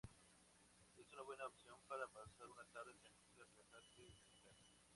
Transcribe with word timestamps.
Es 0.97 1.11
una 1.13 1.21
buena 1.21 1.45
opción 1.45 1.79
para 1.87 2.07
pasar 2.07 2.49
una 2.49 2.63
tarde 2.73 2.95
tranquila, 2.95 3.45
relajarse, 3.55 4.01
meditar. 4.01 4.55